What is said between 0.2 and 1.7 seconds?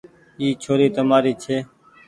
اي ڇوري تمآري ڇي۔